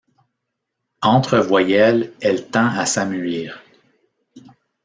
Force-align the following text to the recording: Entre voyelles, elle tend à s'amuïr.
Entre 1.03 1.37
voyelles, 1.37 2.11
elle 2.21 2.47
tend 2.49 2.65
à 2.65 2.87
s'amuïr. 2.87 3.61